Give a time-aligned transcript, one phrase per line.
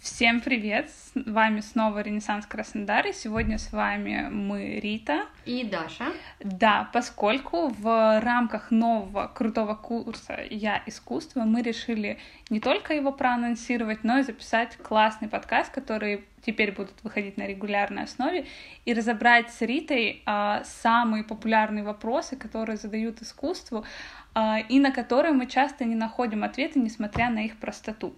[0.00, 0.90] Всем привет!
[0.90, 5.26] С вами снова Ренессанс Краснодар, и сегодня с вами мы, Рита.
[5.44, 6.12] И Даша.
[6.38, 14.04] Да, поскольку в рамках нового крутого курса «Я искусство» мы решили не только его проанонсировать,
[14.04, 18.46] но и записать классный подкаст, который теперь будут выходить на регулярной основе,
[18.84, 23.84] и разобрать с Ритой а, самые популярные вопросы, которые задают искусству,
[24.32, 28.14] а, и на которые мы часто не находим ответы, несмотря на их простоту.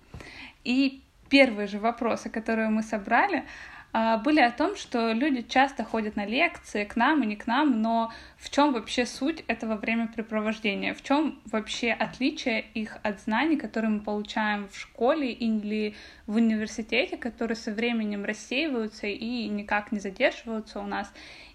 [0.62, 3.44] И первые же вопросы, которые мы собрали,
[3.93, 7.46] а, были о том, что люди часто ходят на лекции к нам и не к
[7.46, 13.57] нам, но в чем вообще суть этого времяпрепровождения, в чем вообще отличие их от знаний,
[13.57, 19.99] которые мы получаем в школе или в университете, которые со временем рассеиваются и никак не
[19.99, 21.12] задерживаются у нас,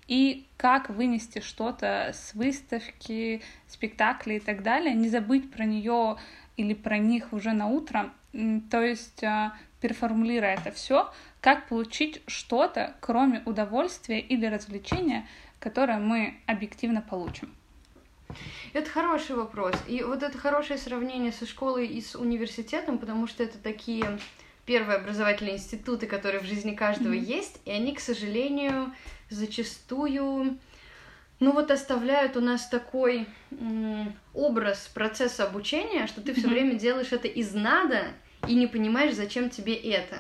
[0.08, 6.18] и как вынести что-то с выставки, спектакля и так далее, не забыть про нее
[6.58, 8.12] или про них уже на утро,
[8.70, 15.28] то есть а, переформулируя это все, как получить что-то, кроме удовольствия или развлечения,
[15.60, 17.54] которое мы объективно получим.
[18.74, 19.76] Это хороший вопрос.
[19.88, 24.20] И вот это хорошее сравнение со школой и с университетом, потому что это такие
[24.66, 27.38] первые образовательные институты, которые в жизни каждого mm-hmm.
[27.38, 28.94] есть, и они, к сожалению,
[29.30, 30.58] зачастую,
[31.40, 36.40] ну вот оставляют у нас такой м- образ процесса обучения, что ты mm-hmm.
[36.40, 38.08] все время делаешь это из надо,
[38.48, 40.20] и не понимаешь, зачем тебе это.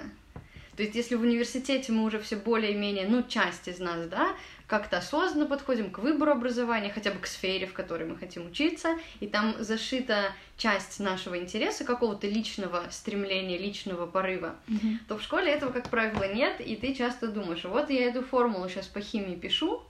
[0.75, 4.35] То есть, если в университете мы уже все более-менее, ну, часть из нас, да,
[4.67, 8.97] как-то осознанно подходим к выбору образования, хотя бы к сфере, в которой мы хотим учиться,
[9.21, 14.97] и там зашита часть нашего интереса, какого-то личного стремления, личного порыва, mm-hmm.
[15.07, 18.67] то в школе этого, как правило, нет, и ты часто думаешь, вот я эту формулу
[18.67, 19.81] сейчас по химии пишу,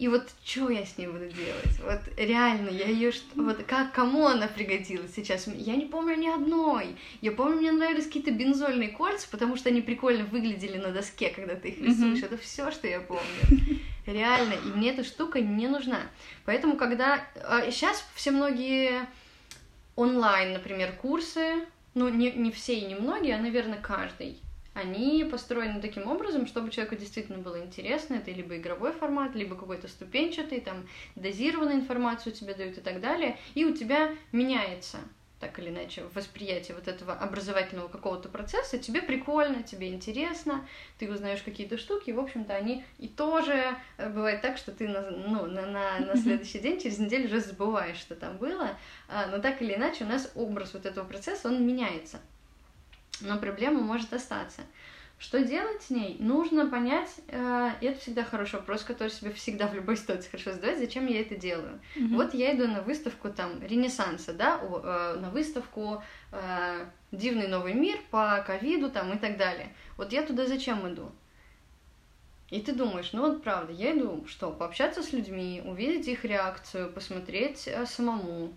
[0.00, 1.78] и вот что я с ней буду делать?
[1.84, 5.46] Вот реально, я ее вот как кому она пригодилась сейчас?
[5.46, 6.96] Я не помню ни одной.
[7.20, 11.54] Я помню, мне нравились какие-то бензольные кольца, потому что они прикольно выглядели на доске, когда
[11.54, 12.20] ты их рисуешь.
[12.20, 12.24] Mm-hmm.
[12.24, 13.82] Это все, что я помню.
[14.06, 14.54] Реально.
[14.54, 16.00] И мне эта штука не нужна.
[16.46, 19.06] Поэтому, когда а, сейчас все многие
[19.96, 24.40] онлайн, например, курсы, ну не, не все и не многие, а, наверное, каждый
[24.74, 28.14] они построены таким образом, чтобы человеку действительно было интересно.
[28.14, 30.86] Это либо игровой формат, либо какой-то ступенчатый, там
[31.16, 33.36] дозированную информацию тебе дают и так далее.
[33.54, 34.98] И у тебя меняется
[35.40, 41.42] так или иначе, восприятие вот этого образовательного какого-то процесса, тебе прикольно, тебе интересно, ты узнаешь
[41.42, 45.64] какие-то штуки, в общем-то, они и тоже э, бывает так, что ты на, ну, на,
[45.64, 48.76] на, на следующий день, через неделю уже забываешь, что там было,
[49.08, 52.20] а, но так или иначе у нас образ вот этого процесса, он меняется
[53.20, 54.62] но проблема может остаться.
[55.20, 56.16] Что делать с ней?
[56.18, 60.52] Нужно понять, э, и это всегда хороший вопрос, который себе всегда в любой ситуации хорошо
[60.52, 61.78] задать, зачем я это делаю.
[61.94, 62.14] Mm-hmm.
[62.16, 67.98] Вот я иду на выставку там Ренессанса, да, э, на выставку э, Дивный новый мир
[68.10, 69.74] по ковиду там и так далее.
[69.98, 71.12] Вот я туда зачем иду?
[72.48, 76.90] И ты думаешь, ну вот правда, я иду, что, пообщаться с людьми, увидеть их реакцию,
[76.90, 78.54] посмотреть э, самому,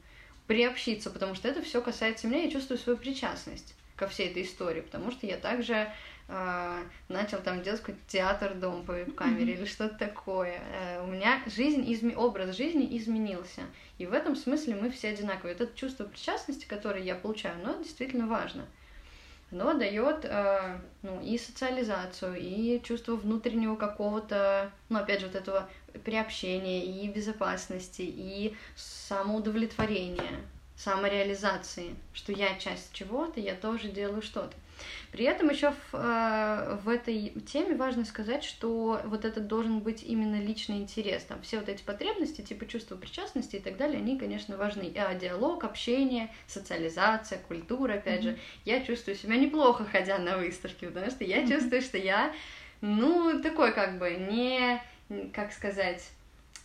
[0.47, 4.81] приобщиться, потому что это все касается меня, я чувствую свою причастность ко всей этой истории,
[4.81, 5.87] потому что я также
[6.27, 9.57] э, начал там делать какой-то театр дом по камере mm-hmm.
[9.57, 10.59] или что-то такое.
[10.73, 12.15] Э, у меня жизнь, изме...
[12.15, 13.61] образ жизни изменился.
[13.97, 15.55] И в этом смысле мы все одинаковые.
[15.55, 18.65] Вот это чувство причастности, которое я получаю, оно действительно важно.
[19.51, 25.69] Оно дает э, ну, и социализацию, и чувство внутреннего какого-то, ну, опять же, вот этого
[26.03, 30.41] приобщения, и безопасности, и самоудовлетворения
[30.75, 34.55] самореализации, что я часть чего-то, я тоже делаю что-то.
[35.11, 40.03] При этом еще в, э, в этой теме важно сказать, что вот это должен быть
[40.03, 41.23] именно личный интерес.
[41.23, 44.91] Там все вот эти потребности, типа чувства причастности и так далее, они, конечно, важны.
[44.97, 48.23] А диалог, общение, социализация, культура, опять mm-hmm.
[48.23, 48.39] же.
[48.65, 51.51] Я чувствую себя неплохо, ходя на выставки, потому что я mm-hmm.
[51.51, 52.33] чувствую, что я,
[52.81, 54.81] ну, такой как бы не,
[55.31, 56.09] как сказать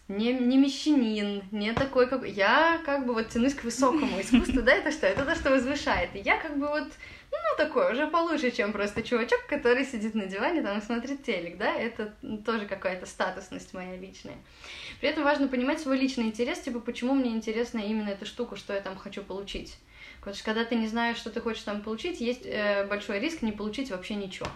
[0.09, 2.27] не, не мещанин, не такой, как...
[2.27, 5.07] Я как бы вот тянусь к высокому искусству, да, это что?
[5.07, 6.15] Это то, что возвышает.
[6.15, 6.89] И я как бы вот,
[7.31, 11.59] ну, такой, уже получше, чем просто чувачок, который сидит на диване там и смотрит телек,
[11.59, 12.15] да, это
[12.47, 14.39] тоже какая-то статусность моя личная.
[15.01, 18.73] При этом важно понимать свой личный интерес, типа, почему мне интересна именно эта штука, что
[18.73, 19.77] я там хочу получить.
[20.21, 23.43] Потому что когда ты не знаешь, что ты хочешь там получить, есть э, большой риск
[23.43, 24.49] не получить вообще ничего.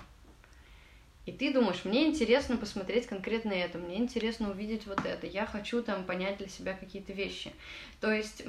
[1.24, 5.80] И ты думаешь, мне интересно посмотреть конкретно это, мне интересно увидеть вот это, я хочу
[5.80, 7.52] там понять для себя какие-то вещи.
[8.00, 8.42] То есть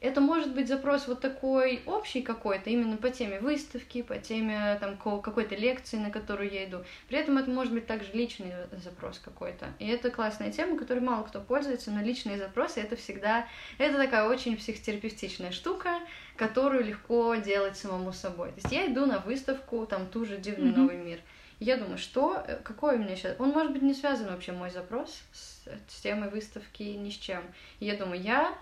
[0.00, 4.96] это может быть запрос вот такой общий какой-то, именно по теме выставки, по теме там
[4.96, 6.84] какой-то лекции, на которую я иду.
[7.08, 8.52] При этом это может быть также личный
[8.84, 9.66] запрос какой-то.
[9.80, 13.48] И это классная тема, которой мало кто пользуется, но личные запросы это всегда,
[13.78, 15.98] это такая очень психотерапевтичная штука,
[16.36, 18.50] которую легко делать самому собой.
[18.50, 20.76] То есть я иду на выставку, там ту же «Дивный mm-hmm.
[20.76, 21.18] новый мир»,
[21.58, 23.36] я думаю, что, э, какой у меня сейчас...
[23.38, 27.42] Он, может быть, не связан вообще мой запрос с, с темой выставки, ни с чем.
[27.80, 28.56] Я думаю, я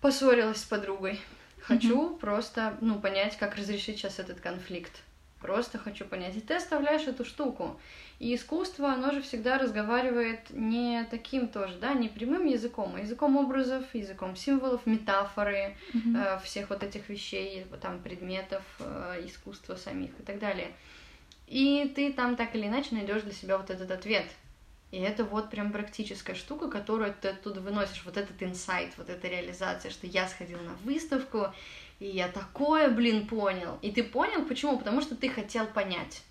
[0.00, 1.20] поссорилась с подругой.
[1.62, 2.18] Хочу mm-hmm.
[2.18, 5.02] просто, ну, понять, как разрешить сейчас этот конфликт.
[5.40, 6.36] Просто хочу понять.
[6.36, 7.80] И ты оставляешь эту штуку.
[8.18, 13.36] И искусство, оно же всегда разговаривает не таким тоже, да, не прямым языком, а языком
[13.36, 16.36] образов, языком символов, метафоры, mm-hmm.
[16.36, 20.68] э, всех вот этих вещей, там, предметов, э, искусства самих и так далее.
[21.50, 24.24] И ты там так или иначе найдешь для себя вот этот ответ.
[24.92, 29.26] И это вот прям практическая штука, которую ты оттуда выносишь, вот этот инсайт, вот эта
[29.26, 31.48] реализация, что я сходил на выставку,
[31.98, 33.78] и я такое, блин, понял.
[33.82, 34.78] И ты понял, почему?
[34.78, 36.22] Потому что ты хотел понять.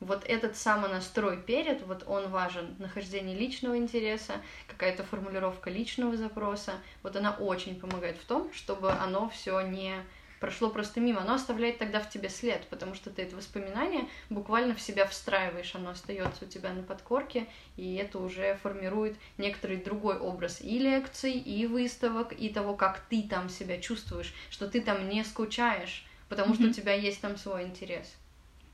[0.00, 2.74] Вот этот самонастрой перед, вот он важен.
[2.80, 4.34] Нахождение личного интереса,
[4.66, 6.74] какая-то формулировка личного запроса,
[7.04, 9.94] вот она очень помогает в том, чтобы оно все не
[10.40, 14.74] прошло просто мимо, оно оставляет тогда в тебе след, потому что ты это воспоминание буквально
[14.74, 17.46] в себя встраиваешь, оно остается у тебя на подкорке,
[17.76, 23.22] и это уже формирует некоторый другой образ и лекций, и выставок, и того, как ты
[23.22, 26.56] там себя чувствуешь, что ты там не скучаешь, потому mm-hmm.
[26.56, 28.14] что у тебя есть там свой интерес.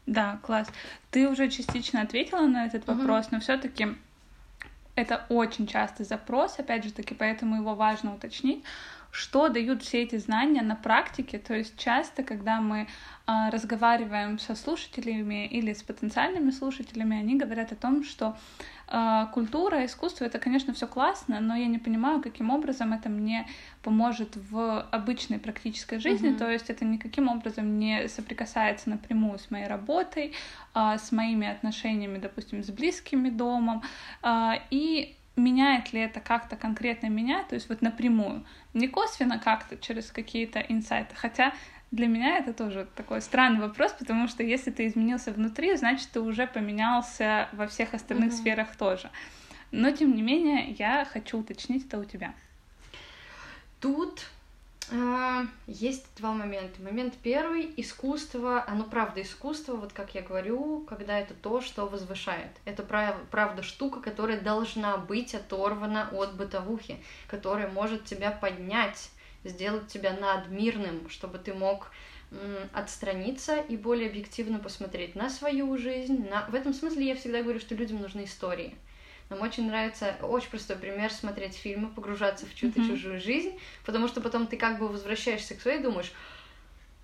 [0.06, 0.68] Да, класс.
[1.10, 3.32] Ты уже частично ответила на этот вопрос, mm-hmm.
[3.32, 3.88] но все-таки
[4.94, 8.64] это очень частый запрос, опять же таки, поэтому его важно уточнить
[9.14, 11.38] что дают все эти знания на практике.
[11.38, 12.88] То есть часто, когда мы
[13.26, 18.36] э, разговариваем со слушателями или с потенциальными слушателями, они говорят о том, что
[19.32, 23.46] культура, искусство это, конечно, все классно, но я не понимаю, каким образом это мне
[23.82, 26.30] поможет в обычной практической жизни.
[26.30, 26.38] Mm-hmm.
[26.38, 30.34] То есть это никаким образом не соприкасается напрямую с моей работой,
[30.74, 33.82] э, с моими отношениями, допустим, с близкими домом.
[34.22, 39.76] Э, и меняет ли это как-то конкретно меня, то есть вот напрямую, не косвенно как-то
[39.76, 41.52] через какие-то инсайты, хотя
[41.94, 46.20] для меня это тоже такой странный вопрос, потому что если ты изменился внутри, значит, ты
[46.20, 48.36] уже поменялся во всех остальных mm-hmm.
[48.36, 49.10] сферах тоже.
[49.70, 52.34] Но, тем не менее, я хочу уточнить это у тебя.
[53.80, 54.26] Тут
[54.92, 56.82] а, есть два момента.
[56.82, 62.50] Момент первый— искусство, оно правда искусство, вот как я говорю, когда это то, что возвышает.
[62.64, 66.98] Это прав, правда штука, которая должна быть оторвана от бытовухи,
[67.28, 69.10] которая может тебя поднять,
[69.44, 71.90] сделать тебя надмирным, чтобы ты мог
[72.72, 76.28] отстраниться и более объективно посмотреть на свою жизнь.
[76.28, 76.46] На...
[76.48, 78.74] В этом смысле я всегда говорю, что людям нужны истории.
[79.30, 82.88] Нам очень нравится, очень простой пример, смотреть фильмы, погружаться в чью-то mm-hmm.
[82.88, 86.12] чужую жизнь, потому что потом ты как бы возвращаешься к своей и думаешь,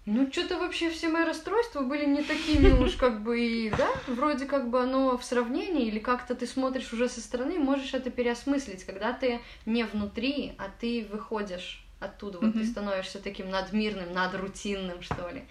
[0.06, 4.44] ну, что-то вообще все мои расстройства были не такими уж как бы и, да, вроде
[4.44, 8.84] как бы оно в сравнении, или как-то ты смотришь уже со стороны, можешь это переосмыслить,
[8.84, 12.60] когда ты не внутри, а ты выходишь оттуда, вот mm-hmm.
[12.60, 15.44] ты становишься таким надмирным, надрутинным, что ли.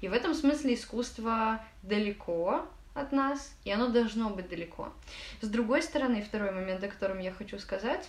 [0.00, 2.66] И в этом смысле искусство далеко,
[2.96, 4.92] от нас, и оно должно быть далеко.
[5.40, 8.08] С другой стороны, второй момент, о котором я хочу сказать,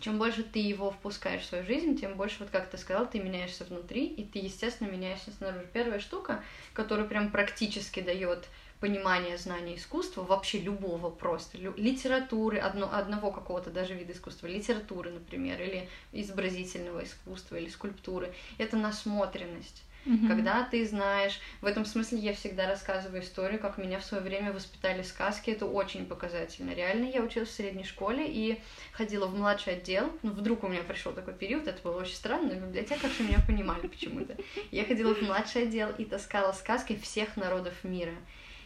[0.00, 3.20] чем больше ты его впускаешь в свою жизнь, тем больше, вот как ты сказал, ты
[3.20, 5.66] меняешься внутри, и ты, естественно, меняешься снаружи.
[5.72, 6.42] Первая штука,
[6.72, 8.48] которая прям практически дает
[8.82, 15.62] понимание знания искусства, вообще любого просто, литературы, одно, одного какого-то даже вида искусства, литературы, например,
[15.62, 19.84] или изобразительного искусства, или скульптуры, это насмотренность.
[20.04, 20.26] Угу.
[20.26, 24.52] Когда ты знаешь, в этом смысле я всегда рассказываю историю, как меня в свое время
[24.52, 26.72] воспитали сказки, это очень показательно.
[26.74, 28.60] Реально, я училась в средней школе и
[28.90, 30.12] ходила в младший отдел.
[30.22, 33.86] Ну, вдруг у меня пришел такой период, это было очень странно, но библиотекарши меня понимали
[33.86, 34.36] почему-то.
[34.72, 38.14] Я ходила в младший отдел и таскала сказки всех народов мира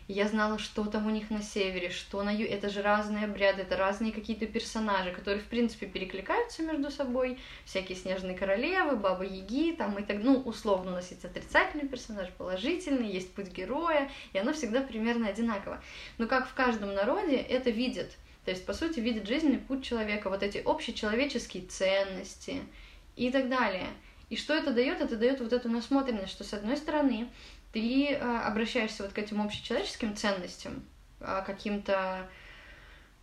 [0.08, 2.46] я знала, что там у них на севере, что на юге.
[2.46, 7.38] Это же разные обряды, это разные какие-то персонажи, которые, в принципе, перекликаются между собой.
[7.64, 12.30] Всякие снежные королевы, баба Яги, там и так, ну, условно у нас есть отрицательный персонаж,
[12.38, 15.82] положительный, есть путь героя, и оно всегда примерно одинаково.
[16.18, 18.12] Но как в каждом народе это видят.
[18.44, 22.62] То есть, по сути, видит жизненный путь человека, вот эти общечеловеческие ценности
[23.16, 23.88] и так далее.
[24.28, 25.00] И что это дает?
[25.00, 27.28] Это дает вот эту насмотренность, что с одной стороны
[27.76, 30.83] ты э, обращаешься вот к этим общечеловеческим ценностям,
[31.21, 32.26] э, каким-то,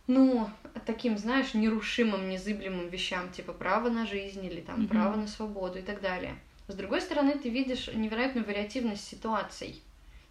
[0.06, 0.48] ну,
[0.86, 4.88] таким, знаешь, нерушимым, незыблемым вещам, типа право на жизнь или там mm-hmm.
[4.88, 6.38] право на свободу и так далее.
[6.68, 9.82] С другой стороны, ты видишь невероятную вариативность ситуаций.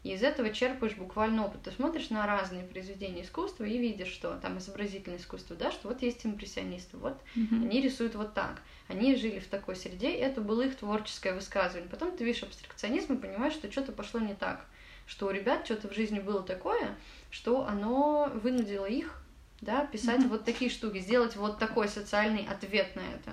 [0.04, 1.64] И из этого черпаешь буквально опыт.
[1.64, 6.02] Ты смотришь на разные произведения искусства и видишь, что там изобразительное искусство, да, что вот
[6.02, 7.64] есть импрессионисты, вот mm-hmm.
[7.64, 11.90] они рисуют вот так, они жили в такой среде, и это было их творческое высказывание.
[11.90, 14.66] Потом ты видишь абстракционизм и понимаешь, что что-то пошло не так,
[15.08, 16.98] что у ребят что-то в жизни было такое,
[17.32, 19.24] что оно вынудило их
[19.62, 20.30] да, писать mm-hmm.
[20.30, 23.32] вот такие штуки, сделать вот такой социальный ответ на это.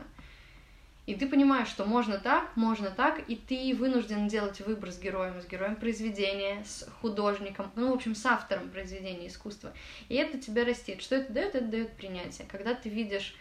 [1.11, 5.40] И ты понимаешь, что можно так, можно так, и ты вынужден делать выбор с героем,
[5.43, 9.73] с героем произведения, с художником, ну, в общем, с автором произведения искусства.
[10.09, 11.02] И это тебя растет.
[11.02, 11.57] Что это дает?
[11.57, 12.47] Это дает принятие.
[12.47, 13.35] Когда ты видишь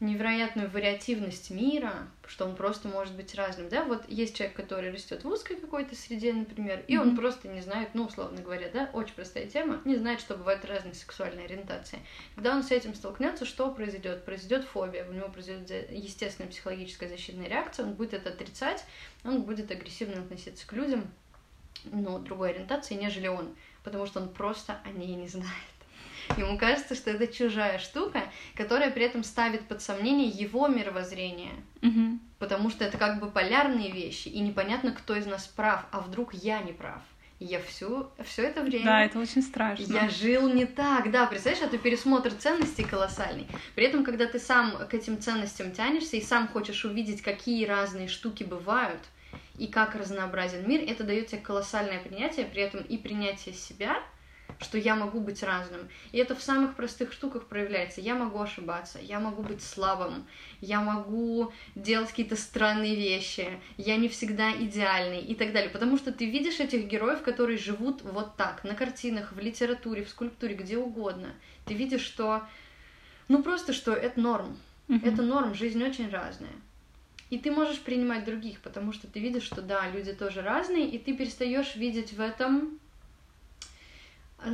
[0.00, 5.24] невероятную вариативность мира, что он просто может быть разным, да, вот есть человек, который растет
[5.24, 7.00] в узкой какой-то среде, например, и mm-hmm.
[7.00, 10.64] он просто не знает, ну, условно говоря, да, очень простая тема, не знает, что бывают
[10.66, 12.00] разные сексуальные ориентации.
[12.34, 14.24] Когда он с этим столкнется, что произойдет?
[14.24, 18.84] Произойдет фобия, у него произойдет естественная психологическая защитная реакция, он будет это отрицать,
[19.24, 21.10] он будет агрессивно относиться к людям,
[21.84, 25.75] ну, другой ориентации, нежели он, потому что он просто о ней не знает.
[26.36, 28.22] Ему кажется, что это чужая штука,
[28.54, 31.52] которая при этом ставит под сомнение его мировоззрение.
[31.82, 32.18] Угу.
[32.38, 36.34] Потому что это как бы полярные вещи, и непонятно, кто из нас прав, а вдруг
[36.34, 37.02] я не прав.
[37.38, 38.86] Я всю, все это время...
[38.86, 39.92] Да, это очень страшно.
[39.92, 43.46] Я жил не так, да, представляешь, это пересмотр ценностей колоссальный.
[43.74, 48.08] При этом, когда ты сам к этим ценностям тянешься и сам хочешь увидеть, какие разные
[48.08, 49.00] штуки бывают,
[49.58, 54.02] и как разнообразен мир, это дает тебе колоссальное принятие, при этом и принятие себя,
[54.60, 55.88] что я могу быть разным.
[56.12, 58.00] И это в самых простых штуках проявляется.
[58.00, 60.26] Я могу ошибаться, я могу быть слабым,
[60.60, 65.70] я могу делать какие-то странные вещи, я не всегда идеальный и так далее.
[65.70, 70.08] Потому что ты видишь этих героев, которые живут вот так, на картинах, в литературе, в
[70.08, 71.28] скульптуре, где угодно.
[71.64, 72.42] Ты видишь, что...
[73.28, 74.56] Ну просто, что это норм.
[74.88, 75.12] Mm-hmm.
[75.12, 76.52] Это норм, жизнь очень разная.
[77.28, 80.96] И ты можешь принимать других, потому что ты видишь, что да, люди тоже разные, и
[80.96, 82.78] ты перестаешь видеть в этом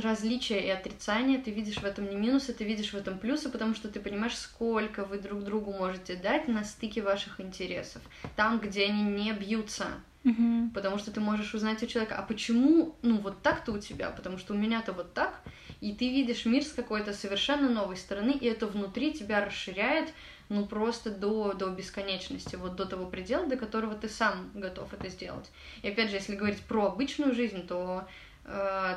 [0.01, 3.75] различия и отрицания, ты видишь в этом не минусы, ты видишь в этом плюсы, потому
[3.75, 8.01] что ты понимаешь, сколько вы друг другу можете дать на стыке ваших интересов,
[8.35, 9.87] там, где они не бьются.
[10.23, 10.69] Mm-hmm.
[10.73, 14.37] Потому что ты можешь узнать у человека, а почему, ну, вот так-то у тебя, потому
[14.37, 15.41] что у меня-то вот так,
[15.81, 20.13] и ты видишь мир с какой-то совершенно новой стороны, и это внутри тебя расширяет,
[20.47, 25.09] ну, просто до, до бесконечности, вот до того предела, до которого ты сам готов это
[25.09, 25.51] сделать.
[25.81, 28.07] И опять же, если говорить про обычную жизнь, то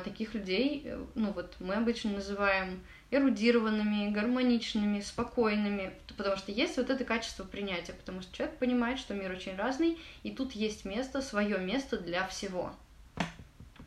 [0.03, 6.89] таких людей, э, ну вот мы обычно называем эрудированными, гармоничными, спокойными, потому что есть вот
[6.89, 11.21] это качество принятия, потому что человек понимает, что мир очень разный, и тут есть место,
[11.21, 12.73] свое место для всего.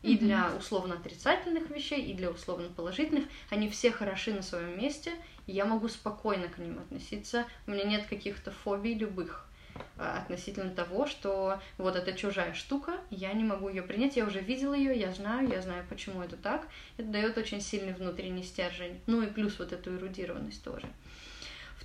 [0.01, 3.25] И для условно отрицательных вещей, и для условно положительных.
[3.51, 5.11] Они все хороши на своем месте,
[5.45, 7.45] и я могу спокойно к ним относиться.
[7.67, 9.47] У меня нет каких-то фобий любых.
[9.97, 14.39] А, относительно того, что вот эта чужая штука, я не могу ее принять, я уже
[14.39, 16.67] видела ее, я знаю, я знаю, почему это так.
[16.97, 18.99] Это дает очень сильный внутренний стержень.
[19.07, 20.87] Ну и плюс вот эту эрудированность тоже.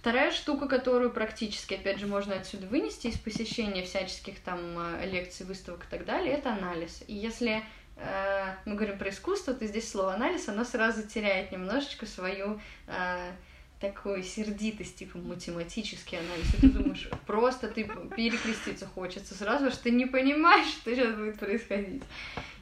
[0.06, 5.44] Вторая штука, которую практически, опять же, можно отсюда вынести из посещения всяческих там а, лекций,
[5.44, 7.02] выставок и так далее, это анализ.
[7.08, 7.62] И если
[7.96, 13.32] э, мы говорим про искусство, то здесь слово анализ, оно сразу теряет немножечко свою э,
[13.80, 17.85] такой сердитость, типа математический анализ, и ты думаешь, просто ты
[18.16, 22.02] перекреститься хочется сразу, что ты не понимаешь, что сейчас будет происходить.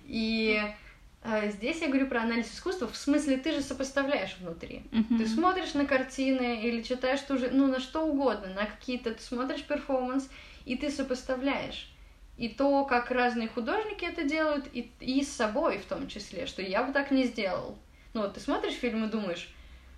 [0.06, 0.60] И
[1.22, 4.82] э, здесь я говорю про анализ искусства, в смысле ты же сопоставляешь внутри.
[4.90, 5.18] Mm-hmm.
[5.18, 9.62] Ты смотришь на картины или читаешь тоже, ну, на что угодно, на какие-то, ты смотришь
[9.62, 10.28] перформанс,
[10.64, 11.90] и ты сопоставляешь.
[12.36, 16.62] И то, как разные художники это делают, и, и с собой в том числе, что
[16.62, 17.78] я бы так не сделал.
[18.12, 19.48] Ну, вот ты смотришь фильм и думаешь,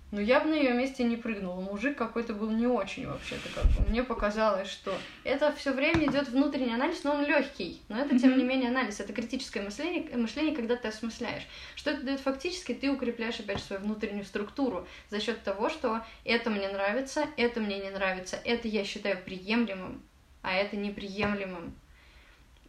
[0.09, 1.59] ну, я бы на ее месте не прыгнула.
[1.59, 3.89] Мужик какой-то был не очень вообще-то, как бы.
[3.89, 7.81] Мне показалось, что это все время идет внутренний анализ, но он легкий.
[7.89, 9.01] Но это, тем не менее, анализ.
[9.01, 11.45] Это критическое мышление, мышление, когда ты осмысляешь.
[11.75, 12.73] Что это дает фактически?
[12.73, 17.59] Ты укрепляешь, опять же, свою внутреннюю структуру за счет того, что это мне нравится, это
[17.59, 20.01] мне не нравится, это я считаю приемлемым,
[20.41, 21.73] а это неприемлемым.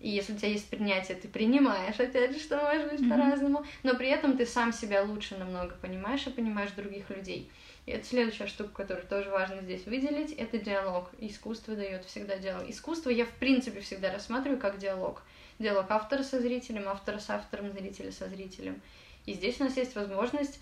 [0.01, 3.09] И если у тебя есть принятие, ты принимаешь, опять же, что может быть mm-hmm.
[3.09, 7.51] по-разному, но при этом ты сам себя лучше намного понимаешь и понимаешь других людей.
[7.87, 11.11] И это следующая штука, которую тоже важно здесь выделить, это диалог.
[11.19, 12.69] Искусство дает всегда диалог.
[12.69, 15.23] Искусство я, в принципе, всегда рассматриваю как диалог.
[15.59, 18.81] Диалог автора со зрителем, автора с автором, зрителя со зрителем.
[19.27, 20.61] И здесь у нас есть возможность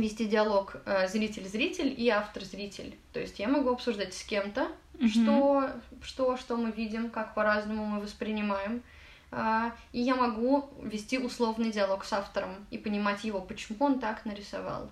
[0.00, 2.96] вести диалог э, зритель-зритель и автор-зритель.
[3.12, 5.08] То есть я могу обсуждать с кем-то, mm-hmm.
[5.08, 5.70] что,
[6.02, 8.82] что, что мы видим, как по-разному мы воспринимаем.
[9.30, 14.24] Э, и я могу вести условный диалог с автором и понимать его, почему он так
[14.24, 14.90] нарисовал.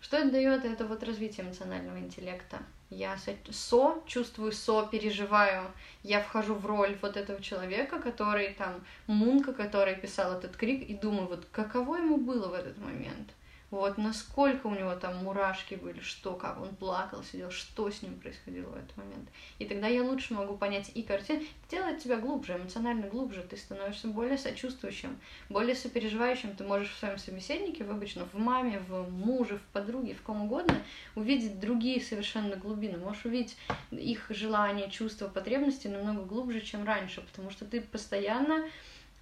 [0.00, 0.64] Что это дает?
[0.64, 2.58] Это вот развитие эмоционального интеллекта.
[2.90, 3.16] Я
[3.50, 5.72] со, чувствую со, переживаю.
[6.02, 10.94] Я вхожу в роль вот этого человека, который там, Мунка, который писал этот крик, и
[10.94, 13.30] думаю, вот каково ему было в этот момент
[13.74, 18.18] вот насколько у него там мурашки были, что, как он плакал, сидел, что с ним
[18.20, 19.28] происходило в этот момент.
[19.58, 24.08] И тогда я лучше могу понять и картину, делает тебя глубже, эмоционально глубже, ты становишься
[24.08, 29.58] более сочувствующим, более сопереживающим, ты можешь в своем собеседнике, в обычно в маме, в муже,
[29.58, 30.76] в подруге, в ком угодно,
[31.14, 33.56] увидеть другие совершенно глубины, можешь увидеть
[33.90, 38.66] их желания, чувства, потребности намного глубже, чем раньше, потому что ты постоянно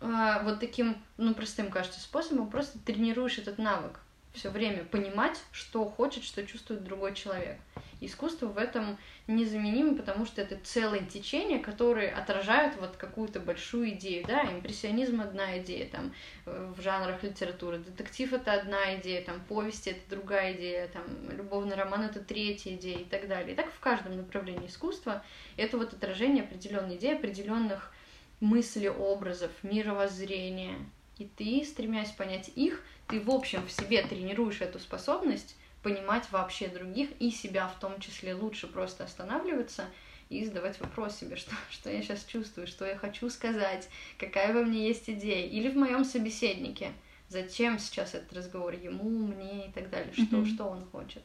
[0.01, 3.99] э, вот таким, ну, простым, кажется, способом просто тренируешь этот навык
[4.33, 7.59] все время понимать, что хочет, что чувствует другой человек.
[8.01, 14.27] Искусство в этом незаменимо, потому что это целое течение, которые отражают вот какую-то большую идею,
[14.27, 16.13] да, импрессионизм одна идея, там,
[16.47, 21.77] э, в жанрах литературы, детектив это одна идея, там, повести это другая идея, там, любовный
[21.77, 23.53] роман это третья идея и так далее.
[23.53, 25.23] И так в каждом направлении искусства
[25.57, 27.93] это вот отражение определенной идеи, определенных
[28.41, 30.77] мыслей, образов, мировоззрения.
[31.19, 36.69] И ты, стремясь понять их, ты в общем в себе тренируешь эту способность понимать вообще
[36.69, 39.87] других и себя в том числе лучше просто останавливаться
[40.29, 44.63] и задавать вопрос себе, что, что я сейчас чувствую, что я хочу сказать, какая во
[44.63, 46.93] мне есть идея, или в моем собеседнике,
[47.29, 50.55] зачем сейчас этот разговор ему, мне и так далее, что, mm-hmm.
[50.55, 51.23] что он хочет.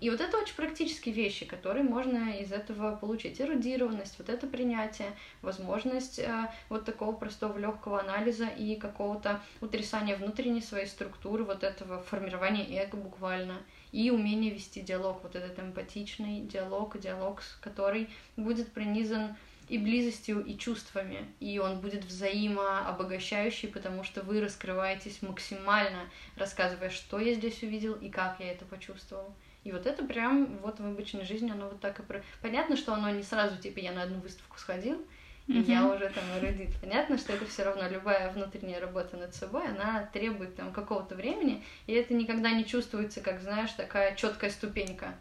[0.00, 3.38] И вот это очень практические вещи, которые можно из этого получить.
[3.40, 10.62] Эрудированность, вот это принятие, возможность э, вот такого простого легкого анализа и какого-то утрясания внутренней
[10.62, 13.58] своей структуры, вот этого формирования эго буквально,
[13.92, 19.36] и умение вести диалог, вот этот эмпатичный диалог, диалог, который будет пронизан
[19.68, 21.26] и близостью, и чувствами.
[21.40, 28.08] И он будет взаимообогащающий, потому что вы раскрываетесь максимально, рассказывая, что я здесь увидел и
[28.08, 29.34] как я это почувствовал.
[29.64, 32.02] И вот это прям вот в обычной жизни оно вот так и...
[32.02, 32.22] Про...
[32.40, 35.04] Понятно, что оно не сразу, типа, я на одну выставку сходил,
[35.46, 35.70] и mm-hmm.
[35.70, 36.70] я уже там эрудит.
[36.80, 41.62] Понятно, что это все равно любая внутренняя работа над собой, она требует там какого-то времени,
[41.86, 45.14] и это никогда не чувствуется, как, знаешь, такая четкая ступенька.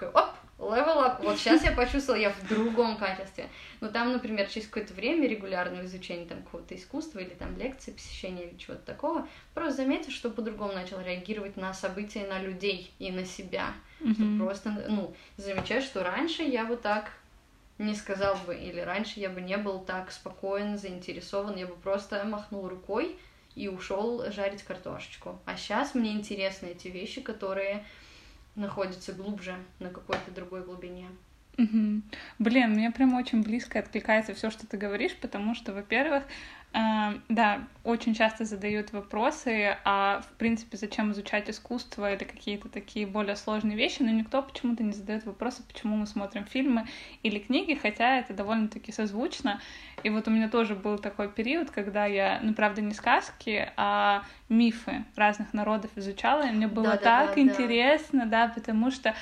[0.00, 1.22] Такой, оп, level up.
[1.22, 3.48] Вот сейчас я почувствовала, я в другом качестве.
[3.80, 8.44] Но там, например, через какое-то время регулярного изучения там какого-то искусства или там лекции, посещения
[8.44, 13.24] или чего-то такого, просто заметишь, что по-другому начал реагировать на события, на людей и на
[13.24, 13.74] себя.
[14.00, 14.38] Mm-hmm.
[14.38, 17.12] просто, ну, замечаешь, что раньше я вот так
[17.76, 22.24] не сказал бы, или раньше я бы не был так спокоен, заинтересован, я бы просто
[22.24, 23.18] махнул рукой
[23.54, 25.38] и ушел жарить картошечку.
[25.44, 27.84] А сейчас мне интересны эти вещи, которые
[28.54, 31.08] находится глубже на какой-то другой глубине.
[31.58, 32.02] Угу.
[32.38, 36.22] Блин, мне прям очень близко откликается все, что ты говоришь, потому что, во-первых,
[36.72, 36.78] э,
[37.28, 43.36] да, очень часто задают вопросы, а в принципе, зачем изучать искусство или какие-то такие более
[43.36, 46.86] сложные вещи, но никто почему-то не задает вопросы, почему мы смотрим фильмы
[47.22, 49.60] или книги, хотя это довольно-таки созвучно.
[50.02, 54.24] И вот у меня тоже был такой период, когда я, ну, правда, не сказки, а
[54.48, 58.46] мифы разных народов изучала, и мне было да, так да, интересно, да.
[58.46, 59.14] да, потому что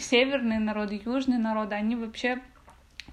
[0.00, 2.40] северные народы, южные народы, они вообще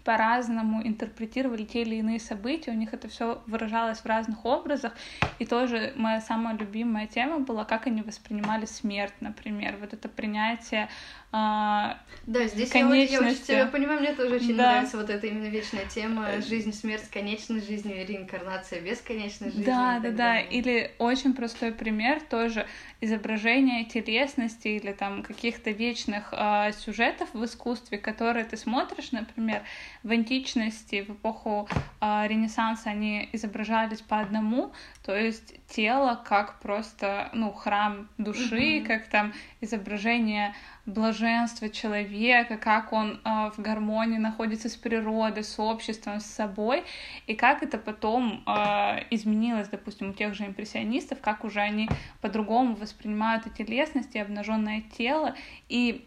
[0.03, 4.93] по-разному интерпретировали те или иные события, у них это все выражалось в разных образах.
[5.39, 9.77] И тоже моя самая любимая тема была, как они воспринимали смерть, например.
[9.79, 10.89] Вот это принятие
[11.31, 14.71] а, да, здесь я, очень, я очень тебя понимаю, мне тоже очень да.
[14.71, 19.63] нравится вот эта именно вечная тема э, жизнь, смерть, конечной жизни, реинкарнация, бесконечной жизни.
[19.63, 20.39] Да, да, да.
[20.39, 22.65] Или очень простой пример тоже
[23.01, 29.61] изображение телесности или там каких-то вечных э, сюжетов в искусстве, которые ты смотришь, например,
[30.03, 31.69] в античности, в эпоху
[32.01, 34.71] э, Ренессанса они изображались по одному,
[35.05, 38.85] то есть тело как просто ну храм души, mm-hmm.
[38.85, 40.55] как там изображение
[40.89, 46.83] блаженство человека, как он э, в гармонии находится с природой, с обществом, с собой,
[47.27, 51.89] и как это потом э, изменилось, допустим, у тех же импрессионистов, как уже они
[52.21, 55.35] по-другому воспринимают эти телесность и обнаженное тело,
[55.67, 56.05] и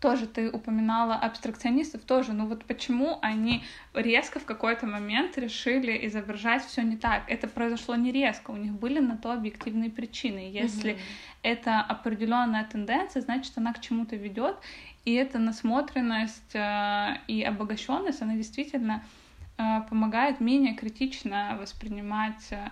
[0.00, 6.64] тоже ты упоминала абстракционистов тоже, ну вот почему они резко в какой-то момент решили изображать
[6.64, 7.24] все не так?
[7.26, 10.50] Это произошло не резко, у них были на то объективные причины.
[10.52, 10.98] Если mm-hmm.
[11.42, 14.56] это определенная тенденция, значит она к чему-то ведет,
[15.04, 19.02] и эта насмотренность э, и обогащенность, она действительно
[19.56, 22.70] э, помогает менее критично воспринимать э,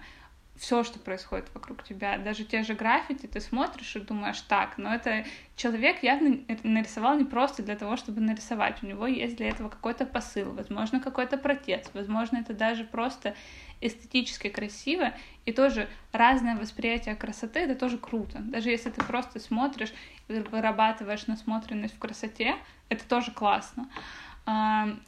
[0.58, 2.18] все, что происходит вокруг тебя.
[2.18, 7.24] Даже те же граффити ты смотришь и думаешь, так, но это человек явно нарисовал не
[7.24, 8.82] просто для того, чтобы нарисовать.
[8.82, 13.34] У него есть для этого какой-то посыл, возможно, какой-то протест, возможно, это даже просто
[13.80, 15.12] эстетически красиво,
[15.44, 18.38] и тоже разное восприятие красоты, это тоже круто.
[18.38, 19.92] Даже если ты просто смотришь
[20.28, 22.56] вырабатываешь насмотренность в красоте,
[22.88, 23.88] это тоже классно.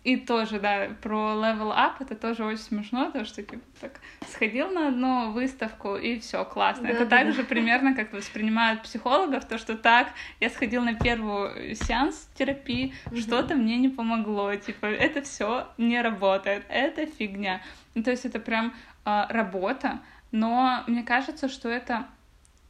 [0.03, 4.69] И тоже, да, про level up это тоже очень смешно, то что типа так сходил
[4.69, 6.85] на одну выставку и все классно.
[6.85, 7.33] Да, это да, так да.
[7.33, 10.09] же примерно как воспринимают психологов, то что так,
[10.41, 13.17] я сходил на первую сеанс терапии, угу.
[13.17, 17.61] что-то мне не помогло, типа это все не работает, это фигня.
[17.95, 18.75] Ну, то есть это прям
[19.05, 20.01] э, работа,
[20.33, 22.07] но мне кажется, что это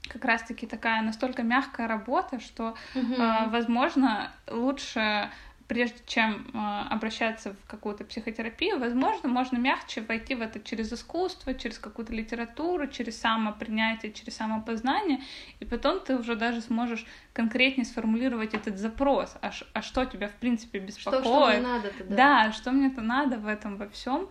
[0.07, 3.15] как раз-таки такая настолько мягкая работа, что, угу.
[3.15, 5.31] э, возможно, лучше
[5.69, 6.59] прежде чем э,
[6.91, 12.87] обращаться в какую-то психотерапию, возможно, можно мягче войти в это через искусство, через какую-то литературу,
[12.89, 15.21] через самопринятие, через самопознание,
[15.61, 17.05] и потом ты уже даже сможешь
[17.35, 21.23] конкретнее сформулировать этот запрос, а, а что тебя в принципе беспокоит.
[21.23, 22.17] Что, что мне надо да?
[22.17, 24.29] Да, что мне-то надо в этом во всем.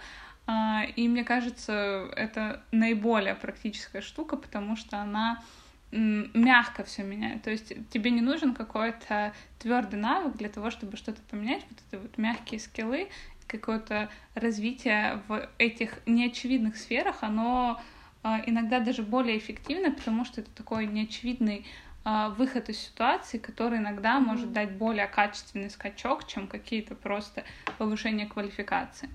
[0.47, 5.43] А, и мне кажется, это наиболее практическая штука, потому что она
[5.91, 7.43] мягко все меняет.
[7.43, 11.65] То есть тебе не нужен какой-то твердый навык для того, чтобы что-то поменять.
[11.69, 13.09] Вот это вот мягкие скиллы,
[13.47, 17.81] какое-то развитие в этих неочевидных сферах, оно
[18.23, 21.65] а, иногда даже более эффективно, потому что это такой неочевидный
[22.03, 27.43] а, выход из ситуации, который иногда может дать более качественный скачок, чем какие-то просто
[27.77, 29.09] повышения квалификации.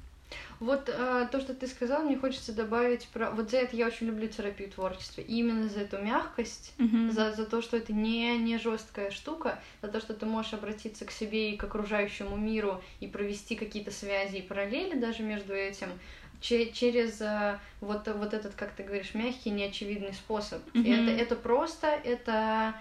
[0.60, 3.30] Вот э, то, что ты сказала, мне хочется добавить про...
[3.30, 5.20] Вот за это я очень люблю терапию творчества.
[5.20, 7.10] И именно за эту мягкость, mm-hmm.
[7.10, 11.04] за, за то, что это не, не жесткая штука, за то, что ты можешь обратиться
[11.04, 15.88] к себе и к окружающему миру и провести какие-то связи и параллели даже между этим
[16.40, 20.60] через э, вот, вот этот, как ты говоришь, мягкий, неочевидный способ.
[20.74, 21.02] Mm-hmm.
[21.02, 22.74] Это, это просто, это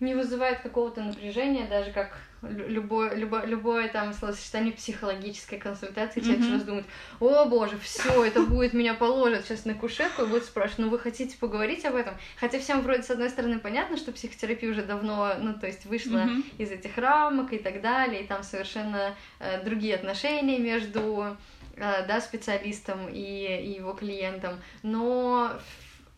[0.00, 6.48] не вызывает какого-то напряжения, даже как любое, любое, любое там словосочетание психологической консультации, человек mm-hmm.
[6.50, 6.86] сразу думает,
[7.18, 10.98] о боже, все, это будет меня положат сейчас на кушетку и будет спрашивать, ну вы
[11.00, 12.14] хотите поговорить об этом?
[12.38, 16.18] Хотя всем вроде с одной стороны понятно, что психотерапия уже давно, ну то есть вышла
[16.18, 16.44] mm-hmm.
[16.58, 21.36] из этих рамок и так далее, и там совершенно э, другие отношения между
[21.76, 25.58] э, да, специалистом и, и его клиентом, но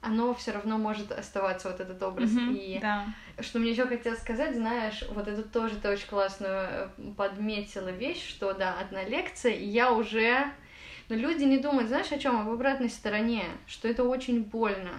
[0.01, 2.31] оно все равно может оставаться вот этот образ.
[2.31, 3.07] Mm-hmm, и да.
[3.41, 8.27] что мне еще хотелось сказать, знаешь, вот это тоже ты очень классную э, подметила вещь,
[8.27, 10.45] что да, одна лекция, и я уже.
[11.09, 12.41] Но люди не думают, знаешь, о чем?
[12.41, 14.93] Об обратной стороне, что это очень больно.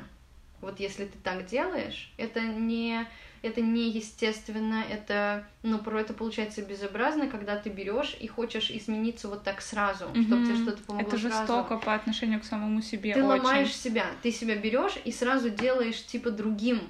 [0.61, 3.07] Вот если ты так делаешь, это не
[3.41, 9.43] это неестественно, это, ну, про это получается безобразно, когда ты берешь и хочешь измениться вот
[9.43, 10.23] так сразу, mm-hmm.
[10.23, 11.83] чтобы тебе что-то помогло Это жестоко сразу.
[11.83, 13.13] по отношению к самому себе.
[13.13, 13.43] Ты очень.
[13.43, 16.81] ломаешь себя, ты себя берешь и сразу делаешь типа другим.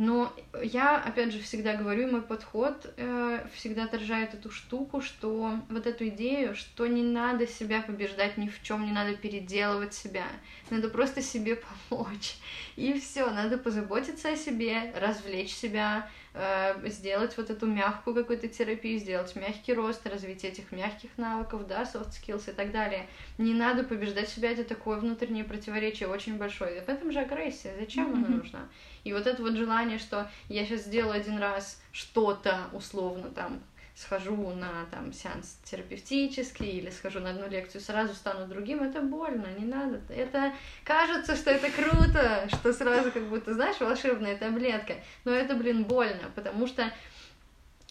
[0.00, 5.86] Но я, опять же, всегда говорю, мой подход э, всегда отражает эту штуку, что вот
[5.86, 10.24] эту идею, что не надо себя побеждать ни в чем, не надо переделывать себя,
[10.70, 11.60] надо просто себе
[11.90, 12.36] помочь.
[12.76, 18.98] И все, надо позаботиться о себе, развлечь себя, э, сделать вот эту мягкую какую-то терапию,
[18.98, 23.06] сделать мягкий рост, развить этих мягких навыков, да, soft skills и так далее.
[23.38, 26.78] Не надо побеждать себя, это такое внутреннее противоречие очень большое.
[26.78, 27.74] И в этом же агрессия.
[27.78, 28.26] Зачем mm-hmm.
[28.26, 28.68] она нужна?
[29.04, 33.60] И вот это вот желание, что я сейчас сделаю один раз что-то условно там,
[34.00, 39.46] схожу на там сеанс терапевтический или схожу на одну лекцию, сразу стану другим, это больно,
[39.58, 40.00] не надо.
[40.08, 40.52] Это
[40.84, 46.30] кажется, что это круто, что сразу как будто, знаешь, волшебная таблетка, но это, блин, больно,
[46.34, 46.92] потому что,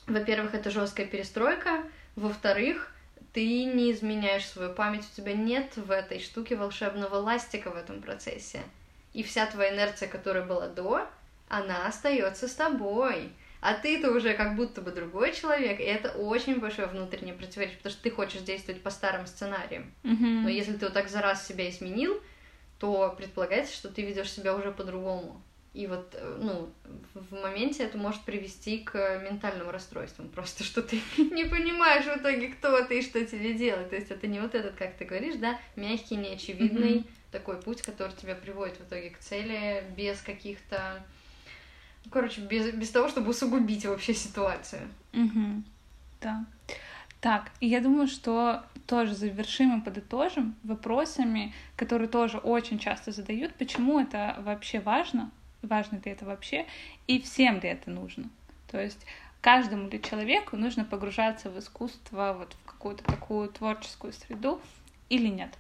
[0.08, 1.84] во-первых, это жесткая перестройка,
[2.16, 2.92] во-вторых,
[3.34, 8.02] ты не изменяешь свою память, у тебя нет в этой штуке волшебного ластика в этом
[8.02, 8.62] процессе
[9.14, 11.08] и вся твоя инерция, которая была до,
[11.48, 13.32] она остается с тобой.
[13.62, 17.92] А ты-то уже как будто бы другой человек, и это очень большое внутреннее противоречие, потому
[17.92, 19.92] что ты хочешь действовать по старым сценариям.
[20.04, 20.42] Mm-hmm.
[20.44, 22.22] Но если ты вот так за раз себя изменил,
[22.80, 25.42] то предполагается, что ты ведешь себя уже по-другому.
[25.74, 26.70] И вот, э, ну,
[27.14, 30.30] в моменте это может привести к ментальным расстройствам.
[30.30, 33.90] Просто что ты не понимаешь в итоге, кто ты и что тебе делать.
[33.90, 37.82] То есть это не вот этот, как ты говоришь, да, мягкий, неочевидный, mm-hmm такой путь,
[37.82, 41.04] который тебя приводит в итоге к цели без каких-то...
[42.10, 44.82] Ну, короче, без, без того, чтобы усугубить вообще ситуацию.
[45.14, 45.64] Угу.
[46.22, 46.46] Да.
[47.22, 53.54] Так, и я думаю, что тоже завершим и подытожим вопросами, которые тоже очень часто задают,
[53.56, 55.30] почему это вообще важно,
[55.62, 56.66] важно ли это вообще,
[57.06, 58.30] и всем ли это нужно.
[58.72, 59.06] То есть
[59.42, 64.60] каждому ли человеку нужно погружаться в искусство, вот в какую-то такую творческую среду
[65.10, 65.56] или нет.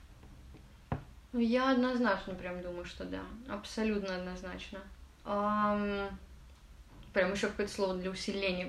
[1.33, 3.21] Я однозначно прям думаю, что да.
[3.47, 4.79] Абсолютно однозначно.
[5.25, 6.09] Um,
[7.13, 8.67] прям еще какое-то слово для усиления.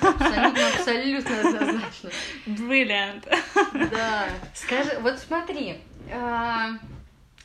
[0.00, 2.10] Абсолютно, абсолютно однозначно.
[2.46, 3.28] Brilliant.
[3.90, 4.28] Да.
[4.54, 5.78] Скажи, вот смотри,
[6.08, 6.78] uh,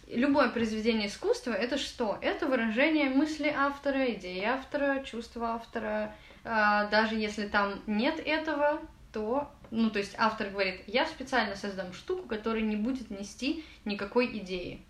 [0.08, 2.18] любое произведение искусства это что?
[2.22, 6.16] Это выражение мысли автора, идеи автора, чувства автора.
[6.44, 8.80] Uh, даже если там нет этого,
[9.12, 14.38] то ну, то есть автор говорит, я специально создам штуку, которая не будет нести никакой
[14.38, 14.82] идеи.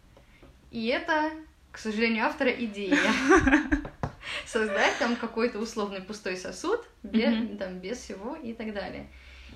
[0.72, 1.32] И это,
[1.72, 2.98] к сожалению, автора идея.
[4.46, 7.58] Создать там какой-то условный пустой сосуд без, mm-hmm.
[7.58, 9.08] там, без всего и так далее.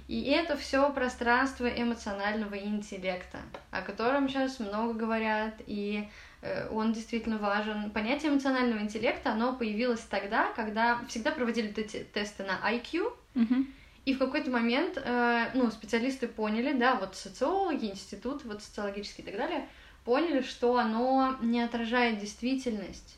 [0.07, 6.07] И это все пространство эмоционального интеллекта, о котором сейчас много говорят, и
[6.41, 7.91] э, он действительно важен.
[7.91, 13.65] Понятие эмоционального интеллекта, оно появилось тогда, когда всегда проводили эти тесты на IQ, mm-hmm.
[14.03, 19.27] И в какой-то момент, э, ну, специалисты поняли, да, вот социологи, институт, вот социологический и
[19.27, 19.67] так далее,
[20.03, 23.17] поняли, что оно не отражает действительность,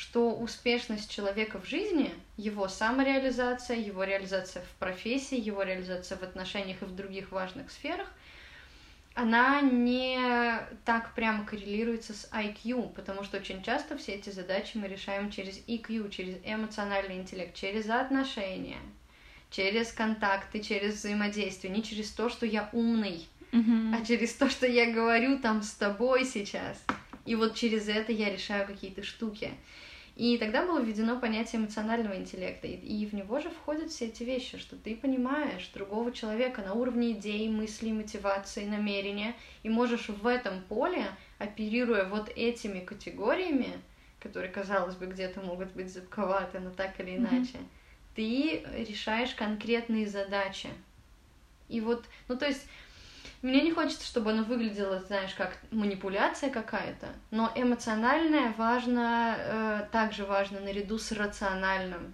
[0.00, 6.80] что успешность человека в жизни, его самореализация, его реализация в профессии, его реализация в отношениях
[6.80, 8.10] и в других важных сферах,
[9.12, 10.18] она не
[10.86, 15.58] так прямо коррелируется с IQ, потому что очень часто все эти задачи мы решаем через
[15.68, 18.80] EQ, через эмоциональный интеллект, через отношения,
[19.50, 24.00] через контакты, через взаимодействие, не через то, что я умный, mm-hmm.
[24.00, 26.82] а через то, что я говорю там с тобой сейчас.
[27.26, 29.52] И вот через это я решаю какие-то штуки.
[30.16, 34.58] И тогда было введено понятие эмоционального интеллекта, и в него же входят все эти вещи,
[34.58, 40.62] что ты понимаешь другого человека на уровне идей, мыслей, мотивации, намерения, и можешь в этом
[40.62, 41.06] поле,
[41.38, 43.80] оперируя вот этими категориями,
[44.18, 47.80] которые, казалось бы, где-то могут быть зыбковаты, но так или иначе, mm-hmm
[48.14, 50.68] ты решаешь конкретные задачи.
[51.68, 52.66] И вот, ну то есть,
[53.42, 60.26] мне не хочется, чтобы оно выглядело, знаешь, как манипуляция какая-то, но эмоциональное важно, э, также
[60.26, 62.12] важно наряду с рациональным,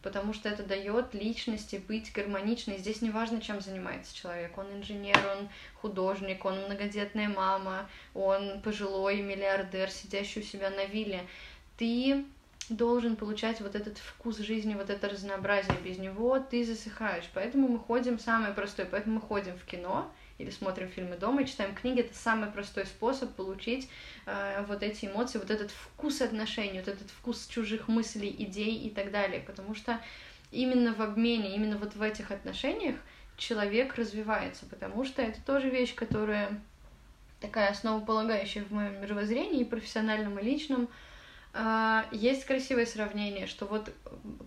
[0.00, 2.78] потому что это дает личности быть гармоничной.
[2.78, 4.56] Здесь не важно, чем занимается человек.
[4.56, 5.50] Он инженер, он
[5.82, 11.26] художник, он многодетная мама, он пожилой миллиардер, сидящий у себя на вилле.
[11.76, 12.24] Ты
[12.70, 15.76] должен получать вот этот вкус жизни, вот это разнообразие.
[15.84, 17.28] Без него ты засыхаешь.
[17.34, 21.46] Поэтому мы ходим, самое простое, поэтому мы ходим в кино или смотрим фильмы дома и
[21.46, 22.00] читаем книги.
[22.00, 23.88] Это самый простой способ получить
[24.26, 28.90] э, вот эти эмоции, вот этот вкус отношений, вот этот вкус чужих мыслей, идей и
[28.90, 29.40] так далее.
[29.40, 30.00] Потому что
[30.50, 32.96] именно в обмене, именно вот в этих отношениях
[33.36, 36.60] человек развивается, потому что это тоже вещь, которая
[37.40, 40.88] такая основополагающая в моем мировоззрении, и профессиональном, и личном,
[41.52, 43.92] а, есть красивое сравнение, что вот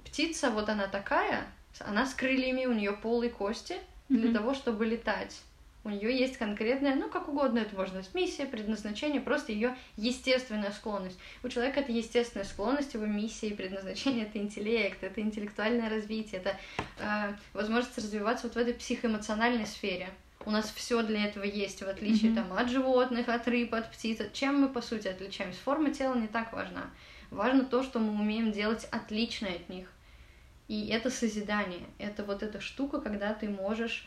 [0.06, 1.45] птица, вот она такая,
[1.80, 3.78] она с крыльями, у нее полые кости
[4.10, 4.34] для mm-hmm.
[4.34, 5.41] того, чтобы летать.
[5.88, 10.71] У нее есть конкретная, ну как угодно это можно быть, миссия, предназначение, просто ее естественная
[10.71, 11.17] склонность.
[11.43, 16.58] У человека это естественная склонность, его миссия и предназначение это интеллект, это интеллектуальное развитие, это
[17.00, 20.10] э, возможность развиваться вот в этой психоэмоциональной сфере.
[20.45, 22.36] У нас все для этого есть, в отличие mm-hmm.
[22.36, 24.19] там, от животных, от рыб, от птиц.
[24.34, 25.62] Чем мы, по сути, отличаемся?
[25.62, 26.89] Форма тела не так важна.
[27.32, 29.88] Важно то, что мы умеем делать отличное от них.
[30.67, 31.86] И это созидание.
[31.97, 34.06] Это вот эта штука, когда ты можешь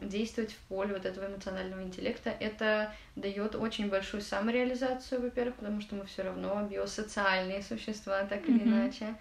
[0.00, 2.30] действовать в поле вот этого эмоционального интеллекта.
[2.40, 8.56] Это дает очень большую самореализацию, во-первых, потому что мы все равно биосоциальные существа, так mm-hmm.
[8.56, 9.14] или иначе.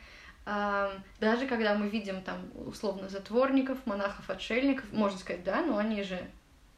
[1.20, 6.20] Даже когда мы видим там условно затворников, монахов, отшельников, можно сказать, да, но они же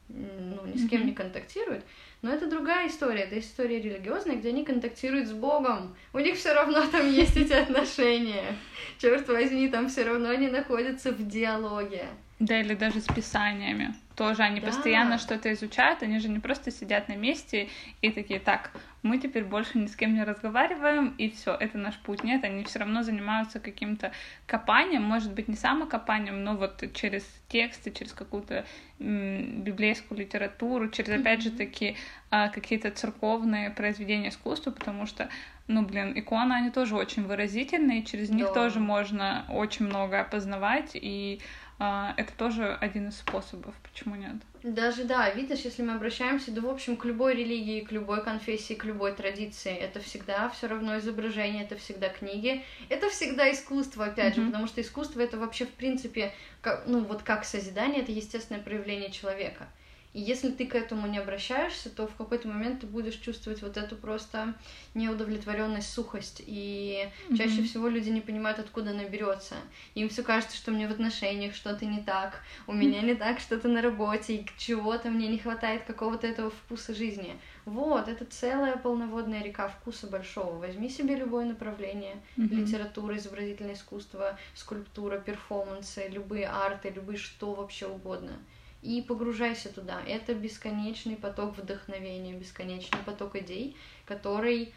[0.08, 1.06] ну, ни с кем mm-hmm.
[1.06, 1.86] не контактируют.
[2.24, 5.96] Но это другая история, это история религиозная, где они контактируют с Богом.
[6.14, 8.58] У них все равно там есть эти отношения.
[8.98, 12.08] Черт возьми, там все равно они находятся в диалоге.
[12.40, 13.94] Да, или даже с писаниями.
[14.16, 14.68] Тоже они да.
[14.68, 17.68] постоянно что-то изучают, они же не просто сидят на месте
[18.02, 18.72] и такие, так,
[19.02, 22.24] мы теперь больше ни с кем не разговариваем, и все, это наш путь.
[22.24, 24.14] Нет, они все равно занимаются каким-то
[24.46, 28.66] копанием, может быть, не самокопанием, но вот через тексты, через какую-то
[29.00, 31.98] библейскую литературу, через, опять же таки,
[32.32, 35.30] а, какие-то церковные произведения искусства, потому что,
[35.68, 38.54] ну, блин, иконы, они тоже очень выразительные, через них да.
[38.54, 41.40] тоже можно очень много опознавать, и
[41.80, 44.36] это тоже один из способов, почему нет?
[44.64, 48.74] Даже да, видишь, если мы обращаемся, да, в общем, к любой религии, к любой конфессии,
[48.74, 54.34] к любой традиции, это всегда все равно изображение, это всегда книги, это всегда искусство, опять
[54.34, 54.42] mm-hmm.
[54.42, 58.62] же, потому что искусство это вообще в принципе, как, ну вот как созидание, это естественное
[58.62, 59.68] проявление человека.
[60.12, 63.78] И если ты к этому не обращаешься, то в какой-то момент ты будешь чувствовать вот
[63.78, 64.56] эту просто
[64.96, 66.42] неудовлетворенность, сухость.
[66.48, 67.38] И mm-hmm.
[67.38, 69.56] чаще всего люди не понимают, откуда она берется.
[69.94, 73.68] Им все кажется, что мне в отношениях что-то не так, у меня не так что-то
[73.68, 77.40] на работе, и чего-то мне не хватает какого-то этого вкуса жизни.
[77.66, 80.58] Вот, это целая полноводная река вкуса большого.
[80.58, 82.16] Возьми себе любое направление.
[82.36, 82.56] Mm-hmm.
[82.56, 88.34] Литература, изобразительное искусство, скульптура, перформансы, любые арты, любые что вообще угодно
[88.82, 90.02] и погружайся туда.
[90.08, 94.74] Это бесконечный поток вдохновения, бесконечный поток идей, который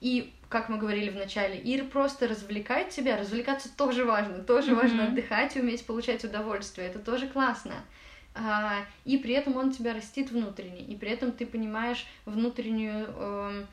[0.00, 3.18] и, как мы говорили в начале, и просто развлекать тебя.
[3.18, 4.74] Развлекаться тоже важно, тоже mm-hmm.
[4.74, 6.88] важно отдыхать и уметь получать удовольствие.
[6.88, 7.74] Это тоже классно.
[8.34, 13.64] А, и при этом он тебя растит внутренне, и при этом ты понимаешь внутреннюю э,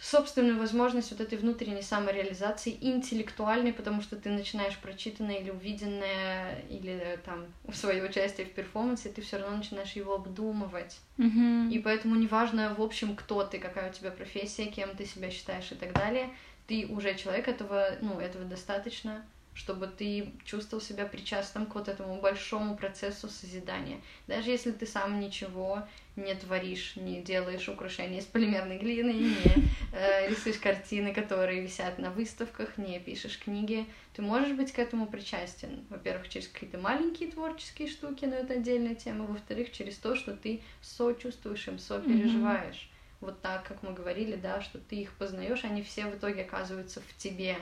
[0.00, 7.18] собственную возможность вот этой внутренней самореализации, интеллектуальной, потому что ты начинаешь прочитанное или увиденное, или
[7.24, 10.98] там свое участие в перформансе, ты все равно начинаешь его обдумывать.
[11.18, 11.70] Mm-hmm.
[11.70, 15.70] И поэтому неважно, в общем, кто ты, какая у тебя профессия, кем ты себя считаешь
[15.70, 16.30] и так далее,
[16.66, 22.20] ты уже человек, этого, ну, этого достаточно, чтобы ты чувствовал себя причастным к вот этому
[22.20, 24.00] большому процессу созидания.
[24.26, 30.28] Даже если ты сам ничего не творишь, не делаешь украшения из полимерной глины, не э,
[30.28, 35.84] рисуешь картины, которые висят на выставках, не пишешь книги, ты можешь быть к этому причастен.
[35.88, 39.26] Во-первых, через какие-то маленькие творческие штуки, но это отдельная тема.
[39.26, 42.74] Во-вторых, через то, что ты сочувствуешь им, сопереживаешь.
[42.74, 42.96] Mm-hmm.
[43.20, 47.00] Вот так, как мы говорили, да, что ты их познаешь, они все в итоге оказываются
[47.00, 47.56] в тебе.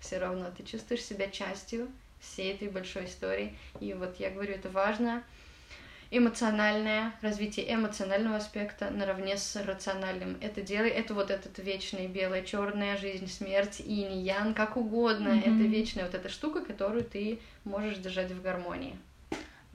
[0.00, 1.88] Все равно ты чувствуешь себя частью
[2.20, 3.56] всей этой большой истории.
[3.80, 5.24] И вот я говорю, это важно
[6.10, 10.38] эмоциональное, развитие эмоционального аспекта наравне с рациональным.
[10.40, 15.28] Это делай, это вот этот вечный белое, черная жизнь, смерть, и не ян, как угодно.
[15.28, 15.40] Mm-hmm.
[15.40, 18.96] Это вечная вот эта штука, которую ты можешь держать в гармонии.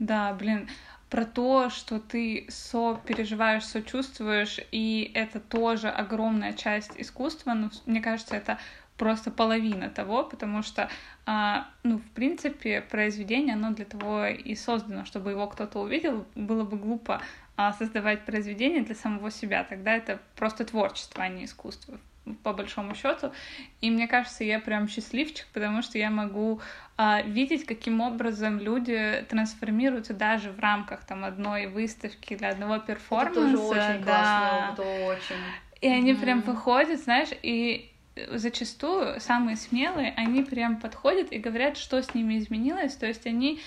[0.00, 0.68] Да, блин,
[1.08, 7.54] про то, что ты сопереживаешь, сочувствуешь, и это тоже огромная часть искусства.
[7.54, 8.58] Но мне кажется, это
[8.96, 10.88] просто половина того, потому что,
[11.26, 16.64] а, ну, в принципе, произведение, оно для того и создано, чтобы его кто-то увидел, было
[16.64, 17.20] бы глупо
[17.56, 21.98] а, создавать произведение для самого себя, тогда это просто творчество, а не искусство
[22.42, 23.32] по большому счету.
[23.80, 26.60] И мне кажется, я прям счастливчик, потому что я могу
[26.96, 33.40] а, видеть, каким образом люди трансформируются даже в рамках там одной выставки или одного перформанса.
[33.40, 34.74] Это тоже очень да.
[34.76, 35.36] классно, очень.
[35.80, 36.20] И они mm-hmm.
[36.20, 37.92] прям выходят, знаешь, и
[38.30, 42.94] зачастую самые смелые, они прям подходят и говорят, что с ними изменилось.
[42.94, 43.60] То есть они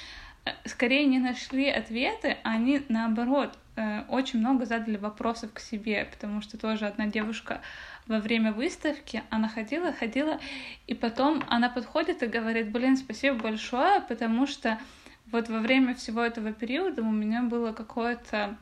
[0.46, 6.08] э, скорее не нашли ответы, а они наоборот э, очень много задали вопросов к себе,
[6.12, 7.62] потому что тоже одна девушка
[8.08, 10.40] во время выставки, она ходила, ходила,
[10.88, 14.80] и потом она подходит и говорит, блин, спасибо большое, потому что
[15.30, 18.58] вот во время всего этого периода у меня было какое-то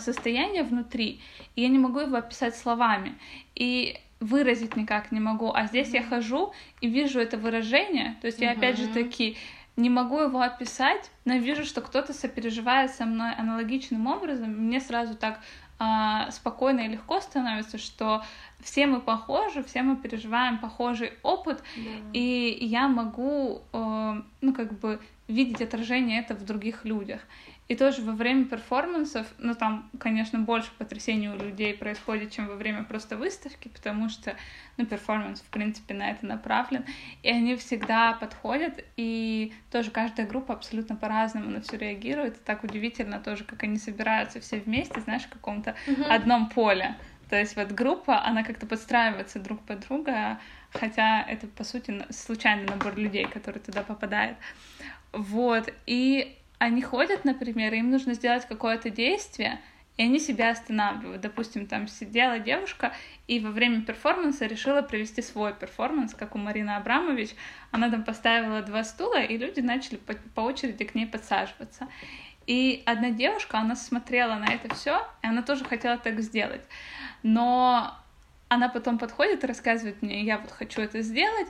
[0.00, 1.20] состояние внутри,
[1.54, 3.16] и я не могу его описать словами.
[3.54, 5.52] И выразить никак не могу.
[5.52, 8.16] А здесь я хожу и вижу это выражение.
[8.20, 9.36] То есть я опять же таки
[9.76, 14.50] не могу его описать, но вижу, что кто-то сопереживает со мной аналогичным образом.
[14.50, 15.40] Мне сразу так
[15.78, 18.24] а, спокойно и легко становится, что
[18.60, 21.82] все мы похожи, все мы переживаем похожий опыт, да.
[22.12, 27.20] и я могу, э, ну как бы видеть отражение это в других людях.
[27.68, 32.54] И тоже во время перформансов, ну там, конечно, больше потрясений у людей происходит, чем во
[32.54, 34.34] время просто выставки, потому что,
[34.78, 36.86] ну, перформанс, в принципе, на это направлен.
[37.22, 42.36] И они всегда подходят, и тоже каждая группа абсолютно по-разному на все реагирует.
[42.38, 46.08] И так удивительно тоже, как они собираются все вместе, знаешь, в каком-то mm-hmm.
[46.08, 46.96] одном поле.
[47.28, 50.38] То есть вот группа, она как-то подстраивается друг под друга,
[50.72, 54.38] хотя это, по сути, случайный набор людей, который туда попадает.
[55.12, 59.60] Вот, и они ходят, например, им нужно сделать какое-то действие,
[59.96, 61.20] и они себя останавливают.
[61.20, 62.92] Допустим, там сидела девушка
[63.26, 67.30] и во время перформанса решила провести свой перформанс, как у Марины Абрамович.
[67.72, 71.88] Она там поставила два стула, и люди начали по, очереди к ней подсаживаться.
[72.46, 76.62] И одна девушка, она смотрела на это все, и она тоже хотела так сделать.
[77.22, 77.92] Но
[78.48, 81.48] она потом подходит и рассказывает мне, я вот хочу это сделать,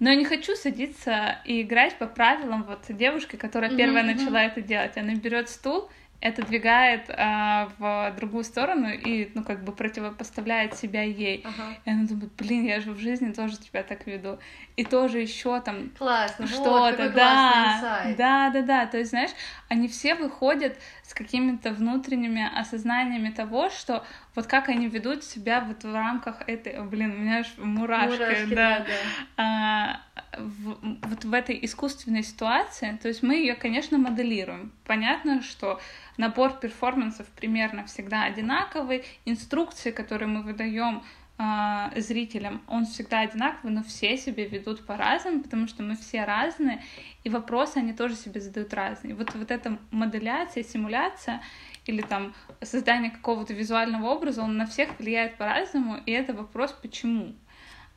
[0.00, 4.18] но я не хочу садиться и играть по правилам вот девушки, которая первая mm-hmm.
[4.18, 4.96] начала это делать.
[4.96, 11.02] Она берет стул, это двигает а, в другую сторону и, ну, как бы противопоставляет себя
[11.02, 11.44] ей.
[11.44, 11.76] Ага.
[11.84, 14.38] И она думает, блин, я же в жизни тоже тебя так веду.
[14.76, 18.86] И тоже еще там Классно, что-то, вот, да, да, да, да.
[18.86, 19.30] То есть, знаешь,
[19.68, 25.82] они все выходят с какими-то внутренними осознаниями того, что вот как они ведут себя вот
[25.82, 28.78] в рамках этой, блин, у меня аж мурашки, мурашки да.
[28.78, 28.90] да, да.
[29.36, 30.00] А,
[30.38, 34.72] в, вот в этой искусственной ситуации, то есть мы ее, конечно, моделируем.
[34.84, 35.80] Понятно, что
[36.16, 41.02] набор перформансов примерно всегда одинаковый, инструкции, которые мы выдаем
[41.38, 46.82] э, зрителям, он всегда одинаковый, но все себя ведут по-разному, потому что мы все разные,
[47.24, 49.14] и вопросы они тоже себе задают разные.
[49.14, 51.42] Вот, вот эта моделяция, симуляция
[51.90, 57.34] или там создание какого-то визуального образа, он на всех влияет по-разному, и это вопрос «почему?».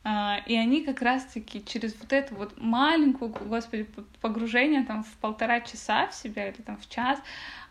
[0.06, 3.88] А, и они как раз-таки через вот это вот маленькую, господи,
[4.20, 7.18] погружение там в полтора часа в себя или там в час,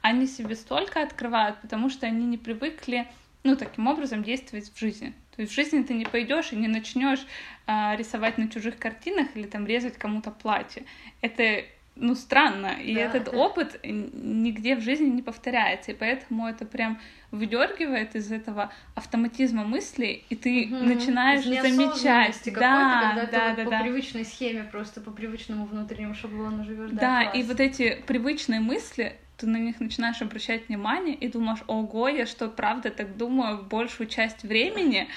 [0.01, 3.07] они себе столько открывают, потому что они не привыкли,
[3.43, 5.13] ну, таким образом действовать в жизни.
[5.35, 7.23] То есть в жизни ты не пойдешь и не начнешь
[7.67, 10.85] а, рисовать на чужих картинах или там резать кому-то платье.
[11.21, 11.65] Это
[11.95, 13.37] ну, странно, и да, этот это...
[13.37, 20.25] опыт нигде в жизни не повторяется, и поэтому это прям выдергивает из этого автоматизма мыслей,
[20.29, 20.85] и ты угу.
[20.85, 23.81] начинаешь замечать, да, когда да, ты да, по да.
[23.81, 26.91] привычной схеме, просто по привычному внутреннему шаблону живешь.
[26.91, 31.59] Да, да и вот эти привычные мысли, ты на них начинаешь обращать внимание и думаешь,
[31.67, 35.07] ого, я что, правда так думаю большую часть времени,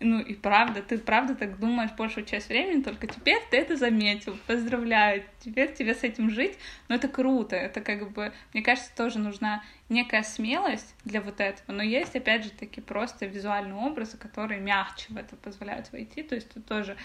[0.00, 4.36] ну и правда, ты правда так думаешь большую часть времени, только теперь ты это заметил,
[4.46, 9.18] поздравляю, теперь тебе с этим жить, но это круто, это как бы, мне кажется, тоже
[9.18, 14.60] нужна некая смелость для вот этого, но есть, опять же, таки просто визуальные образы, которые
[14.60, 16.96] мягче в это позволяют войти, то есть тут тоже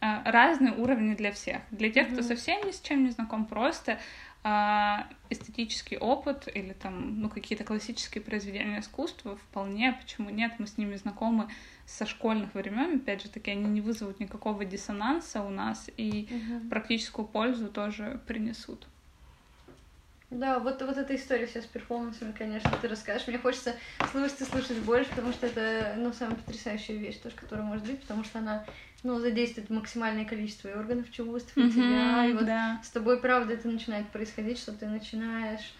[0.00, 1.62] а, разные уровни для всех.
[1.70, 3.98] Для тех, кто совсем ни с чем не знаком, просто
[4.44, 10.76] а, эстетический опыт или там, ну, какие-то классические произведения искусства вполне, почему нет, мы с
[10.78, 11.48] ними знакомы
[11.86, 16.68] со школьных времен, опять же таки, они не вызовут никакого диссонанса у нас и угу.
[16.68, 18.88] практическую пользу тоже принесут.
[20.28, 23.28] Да, вот, вот эта история сейчас с перформансами, конечно, ты расскажешь.
[23.28, 23.76] Мне хочется
[24.10, 28.00] слушать и слушать больше, потому что это, ну, самая потрясающая вещь тоже, которая может быть,
[28.00, 28.66] потому что она,
[29.04, 32.80] ну, задействует максимальное количество и органов чувств, и mm-hmm, тебя, и вот да.
[32.82, 35.76] с тобой, правда, это начинает происходить, что ты начинаешь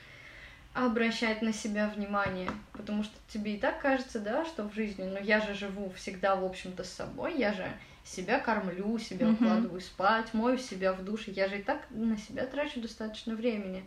[0.77, 5.19] обращать на себя внимание, потому что тебе и так кажется, да, что в жизни, но
[5.19, 7.67] я же живу всегда, в общем-то, с собой, я же
[8.05, 12.45] себя кормлю, себя укладываю спать, мою себя в душе, я же и так на себя
[12.47, 13.85] трачу достаточно времени.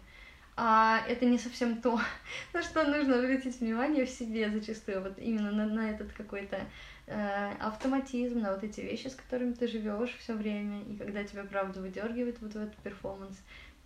[0.61, 2.01] А это не совсем то,
[2.53, 6.59] на что нужно обратить внимание в себе зачастую, вот именно на, на этот какой-то
[7.05, 11.43] э, автоматизм, на вот эти вещи, с которыми ты живешь все время, и когда тебя
[11.43, 13.37] правда выдергивает вот в этот перформанс,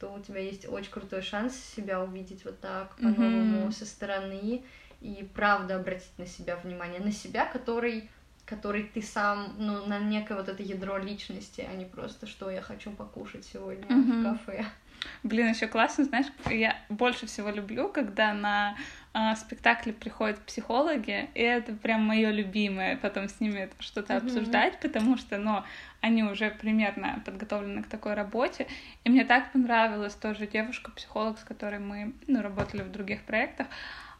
[0.03, 3.71] то у тебя есть очень крутой шанс себя увидеть вот так по-новому mm-hmm.
[3.71, 4.61] со стороны
[4.99, 8.09] и правда обратить на себя внимание, на себя, который
[8.45, 12.61] который ты сам, ну, на некое вот это ядро личности, а не просто, что я
[12.61, 14.19] хочу покушать сегодня mm-hmm.
[14.19, 14.65] в кафе.
[15.23, 18.75] Блин, еще классно, знаешь, я больше всего люблю, когда на
[19.13, 24.25] э, спектакли приходят психологи, и это прям мое любимое, потом с ними что-то mm-hmm.
[24.25, 25.63] обсуждать, потому что, ну,
[26.01, 28.67] они уже примерно подготовлены к такой работе.
[29.03, 33.67] И мне так понравилась тоже девушка-психолог, с которой мы, ну, работали в других проектах.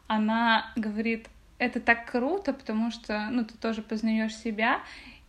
[0.06, 1.28] Она говорит,
[1.58, 4.80] это так круто, потому что, ну, ты тоже познаешь себя.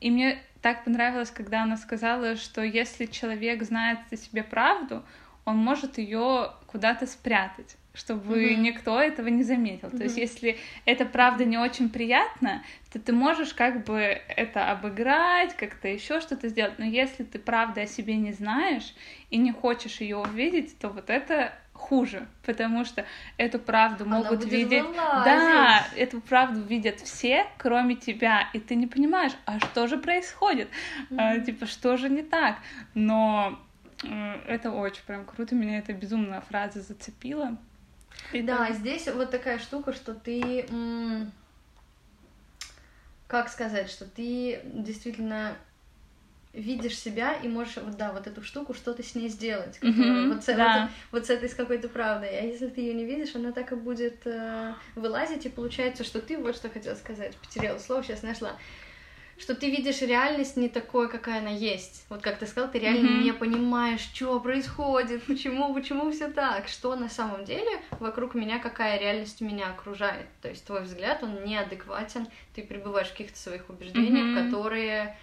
[0.01, 5.03] И мне так понравилось, когда она сказала, что если человек знает о себе правду,
[5.45, 8.55] он может ее куда-то спрятать чтобы mm-hmm.
[8.57, 9.87] никто этого не заметил.
[9.87, 9.97] Mm-hmm.
[9.97, 15.55] То есть, если это правда не очень приятно, то ты можешь как бы это обыграть,
[15.55, 16.77] как-то еще что-то сделать.
[16.77, 18.93] Но если ты правда о себе не знаешь
[19.29, 23.05] и не хочешь ее увидеть, то вот это хуже, потому что
[23.37, 24.81] эту правду Она могут видеть.
[24.81, 24.95] Вылазить.
[24.97, 30.69] Да, эту правду видят все, кроме тебя, и ты не понимаешь, а что же происходит,
[31.09, 31.17] mm-hmm.
[31.17, 32.59] а, типа что же не так.
[32.93, 33.59] Но
[34.03, 37.57] Э, это очень прям круто, меня эта безумная фраза зацепила.
[38.33, 40.67] Да, здесь вот такая штука, что ты,
[43.27, 45.57] как сказать, что ты действительно
[46.55, 50.43] видишь себя и можешь вот да вот эту штуку что-то с ней сделать mm-hmm, вот,
[50.43, 50.89] с, да.
[51.11, 53.73] вот, вот с этой с какой-то правдой а если ты ее не видишь она так
[53.73, 58.23] и будет э, вылазить и получается что ты вот что хотела сказать потеряла слово сейчас
[58.23, 58.55] нашла
[59.37, 62.05] что ты видишь реальность не такой, какая она есть.
[62.09, 63.23] Вот как ты сказал, ты реально mm-hmm.
[63.23, 68.99] не понимаешь, что происходит, почему, почему все так, что на самом деле вокруг меня, какая
[68.99, 70.27] реальность меня окружает.
[70.41, 74.45] То есть твой взгляд, он неадекватен, ты пребываешь в каких-то своих убеждениях, mm-hmm.
[74.45, 75.17] которые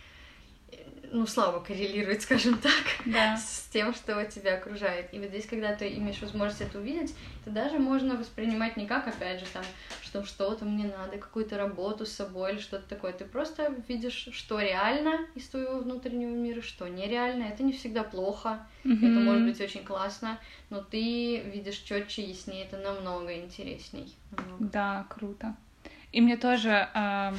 [1.13, 2.73] ну, слабо коррелирует, скажем так,
[3.05, 3.37] да.
[3.37, 5.13] с тем, что тебя окружает.
[5.13, 9.07] И вот здесь, когда ты имеешь возможность это увидеть, это даже можно воспринимать не как,
[9.07, 9.63] опять же, там,
[10.03, 13.13] что что-то мне надо, какую-то работу с собой или что-то такое.
[13.13, 17.45] Ты просто видишь, что реально из твоего внутреннего мира, что нереально.
[17.45, 18.97] Это не всегда плохо, mm-hmm.
[18.97, 20.39] это может быть очень классно,
[20.71, 24.15] но ты видишь четче, яснее, это намного интересней.
[24.31, 24.65] Намного.
[24.65, 25.55] Да, круто.
[26.11, 26.89] И мне тоже...
[26.95, 27.33] Э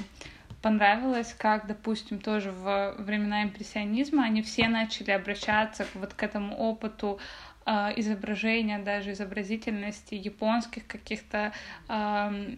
[0.63, 7.19] понравилось, как, допустим, тоже в времена импрессионизма они все начали обращаться вот к этому опыту
[7.65, 11.51] э, изображения, даже изобразительности японских каких-то
[11.89, 12.55] э,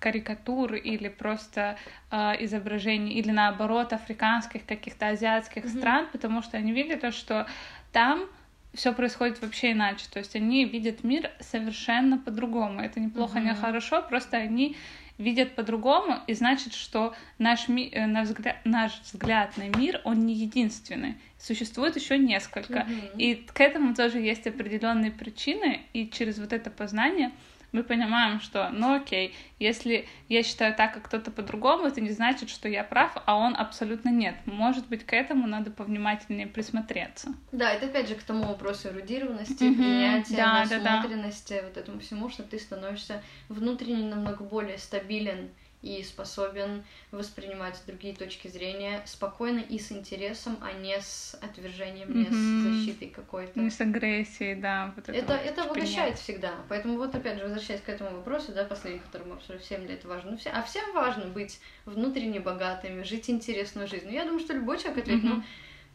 [0.00, 1.76] карикатур или просто
[2.10, 5.78] э, изображений, или наоборот африканских каких-то азиатских mm-hmm.
[5.78, 7.46] стран, потому что они видели, что
[7.92, 8.26] там
[8.74, 10.06] все происходит вообще иначе.
[10.12, 12.80] То есть они видят мир совершенно по-другому.
[12.80, 13.44] Это неплохо, mm-hmm.
[13.44, 14.76] не хорошо, просто они
[15.20, 17.88] видят по-другому, и значит, что наш, ми...
[17.92, 21.16] Э, наш, взгляд, наш взгляд на мир, он не единственный.
[21.38, 22.80] Существует еще несколько.
[22.80, 23.18] Mm-hmm.
[23.18, 27.30] И к этому тоже есть определенные причины, и через вот это познание
[27.72, 32.50] мы понимаем, что, ну окей, если я считаю так, как кто-то по-другому, это не значит,
[32.50, 34.34] что я прав, а он абсолютно нет.
[34.46, 37.34] Может быть, к этому надо повнимательнее присмотреться.
[37.52, 41.62] Да, это опять же к тому вопросу эрудированности, mm-hmm, принятия, да, да, да.
[41.62, 45.50] вот этому всему, что ты становишься внутренне намного более стабилен
[45.82, 52.26] и способен воспринимать другие точки зрения спокойно и с интересом, а не с отвержением, не
[52.26, 52.32] mm-hmm.
[52.32, 53.58] с защитой какой-то.
[53.58, 54.92] Не с агрессией, да.
[54.94, 56.52] Вот это это, это обогащает всегда.
[56.68, 59.94] Поэтому вот опять же, возвращаясь к этому вопросу, да, последний, который мы обсуждали, всем ли
[59.94, 60.32] это важно?
[60.32, 64.06] Ну, все, а всем важно быть внутренне богатыми, жить интересную жизнь.
[64.06, 65.34] Ну, я думаю, что любой человек ответит, mm-hmm.
[65.36, 65.42] ну,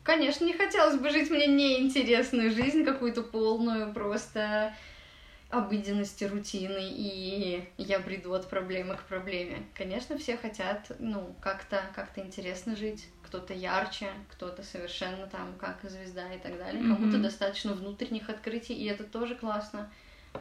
[0.02, 4.74] конечно, не хотелось бы жить мне неинтересную жизнь, какую-то полную, просто
[5.58, 9.66] обыденности, рутины, и я бреду от проблемы к проблеме.
[9.74, 16.34] Конечно, все хотят, ну, как-то как интересно жить, кто-то ярче, кто-то совершенно там как звезда
[16.34, 16.82] и так далее.
[16.82, 16.96] Mm-hmm.
[16.96, 19.92] Кому-то достаточно внутренних открытий, и это тоже классно.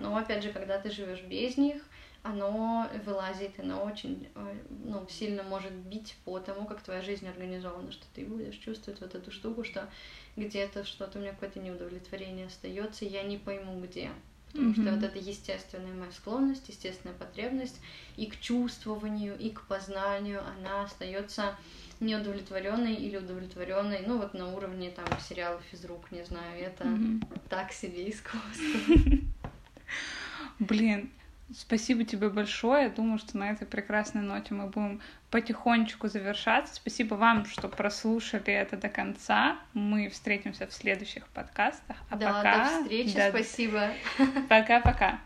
[0.01, 1.83] Но опять же, когда ты живешь без них,
[2.25, 7.93] оно вылазит, оно очень э, ну, сильно может бить по тому, как твоя жизнь организована,
[7.93, 9.91] что ты будешь чувствовать вот эту штуку, что
[10.37, 14.11] где-то что-то у меня какое-то неудовлетворение остается, я не пойму где.
[14.55, 14.83] Потому mm-hmm.
[14.83, 17.81] что вот эта естественная моя склонность, естественная потребность
[18.17, 21.57] и к чувствованию, и к познанию, она остается
[21.99, 27.41] неудовлетворенной или удовлетворенной, ну вот на уровне там сериалов из рук, не знаю, это mm-hmm.
[27.49, 28.95] так себе искусство.
[30.61, 31.11] Блин,
[31.57, 32.85] Спасибо тебе большое.
[32.85, 35.01] Я думаю, что на этой прекрасной ноте мы будем
[35.31, 36.75] потихонечку завершаться.
[36.75, 39.57] Спасибо вам, что прослушали это до конца.
[39.73, 41.97] Мы встретимся в следующих подкастах.
[42.11, 42.69] А да, пока...
[42.69, 43.29] до встречи, до...
[43.31, 43.91] спасибо.
[44.49, 45.21] Пока-пока.